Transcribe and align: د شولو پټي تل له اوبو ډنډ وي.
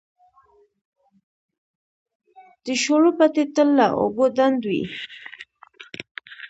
د 2.65 2.67
شولو 2.83 3.09
پټي 3.17 3.43
تل 3.55 3.69
له 3.79 3.87
اوبو 3.99 4.23
ډنډ 4.37 4.59
وي. 4.69 4.83